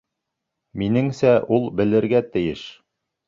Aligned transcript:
Минеңсә, 0.81 1.35
ул 1.57 1.69
белергә 1.81 2.25
тейеш. 2.37 2.65